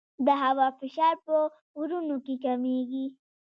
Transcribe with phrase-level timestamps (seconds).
[0.25, 1.35] د هوا فشار په
[1.79, 3.05] غرونو کې کمېږي.